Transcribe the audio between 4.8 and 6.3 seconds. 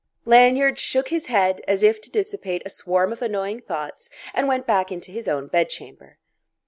into his own bed chamber.